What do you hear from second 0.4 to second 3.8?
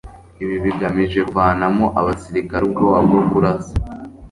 Ibi bigamije kuvanamo abasirikare ubwoba bwo kurasa,